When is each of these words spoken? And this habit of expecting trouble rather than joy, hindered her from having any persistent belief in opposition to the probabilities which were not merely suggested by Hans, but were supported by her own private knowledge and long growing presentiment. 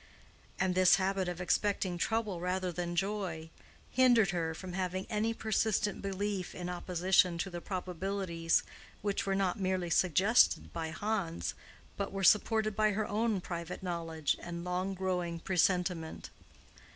And 0.59 0.73
this 0.73 0.95
habit 0.95 1.29
of 1.29 1.39
expecting 1.39 1.95
trouble 1.99 2.39
rather 2.39 2.71
than 2.71 2.95
joy, 2.95 3.51
hindered 3.91 4.31
her 4.31 4.55
from 4.55 4.73
having 4.73 5.05
any 5.11 5.31
persistent 5.31 6.01
belief 6.01 6.55
in 6.55 6.69
opposition 6.71 7.37
to 7.37 7.51
the 7.51 7.61
probabilities 7.61 8.63
which 9.03 9.27
were 9.27 9.35
not 9.35 9.59
merely 9.59 9.91
suggested 9.91 10.73
by 10.73 10.89
Hans, 10.89 11.53
but 11.97 12.11
were 12.11 12.23
supported 12.23 12.75
by 12.75 12.93
her 12.93 13.07
own 13.07 13.41
private 13.41 13.83
knowledge 13.83 14.35
and 14.41 14.63
long 14.63 14.95
growing 14.95 15.37
presentiment. 15.39 16.31